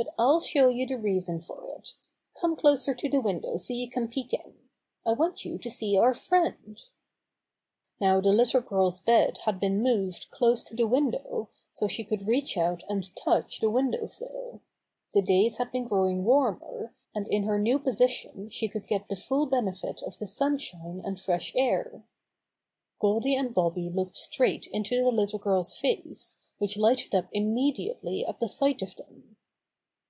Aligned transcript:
But 0.00 0.14
I'll 0.16 0.38
show 0.38 0.68
you 0.68 0.86
the 0.86 0.96
reason 0.96 1.40
fot 1.40 1.58
it. 1.76 1.94
Come 2.34 2.54
closer 2.54 2.94
to 2.94 3.08
the 3.08 3.20
window 3.20 3.56
so 3.56 3.74
you 3.74 3.90
can 3.90 4.06
peck 4.06 4.32
in. 4.32 4.54
I 5.04 5.12
want 5.12 5.44
you 5.44 5.58
to 5.58 5.68
see 5.68 5.98
our 5.98 6.14
friend." 6.14 6.78
54 7.98 7.98
Bobby 7.98 7.98
Gray 7.98 7.98
Squirrel's 7.98 7.98
Adventures 7.98 8.00
Now 8.00 8.20
the 8.20 8.36
little 8.36 8.60
girl's 8.60 9.00
bed 9.00 9.38
had 9.38 9.58
been 9.58 9.82
moved 9.82 10.30
close 10.30 10.62
to 10.64 10.76
the 10.76 10.86
window 10.86 11.48
so 11.72 11.88
she 11.88 12.04
could 12.04 12.28
reach 12.28 12.56
out 12.56 12.84
and 12.88 13.10
touch 13.16 13.58
the 13.58 13.68
window 13.70 14.06
sill. 14.06 14.60
The 15.14 15.22
days 15.22 15.56
had 15.56 15.72
been 15.72 15.88
growing 15.88 16.22
warmer, 16.24 16.94
and 17.12 17.26
in 17.26 17.42
her 17.42 17.58
new 17.58 17.80
position 17.80 18.50
she 18.50 18.68
could 18.68 18.86
get 18.86 19.08
the 19.08 19.16
full 19.16 19.46
benefit 19.46 20.02
of 20.04 20.16
the 20.18 20.28
sunshine 20.28 21.02
and 21.04 21.18
fresh 21.18 21.52
air. 21.56 22.04
Goldy 23.00 23.34
and 23.34 23.52
Bobby 23.52 23.90
looked 23.90 24.14
straight 24.14 24.68
into 24.68 25.02
the 25.02 25.10
little 25.10 25.40
girl's 25.40 25.74
face, 25.74 26.36
which 26.58 26.76
lighted 26.76 27.16
up 27.16 27.26
immediately 27.32 28.24
at 28.24 28.38
the 28.38 28.46
sight 28.46 28.80
of 28.80 28.94
them. 28.94 29.34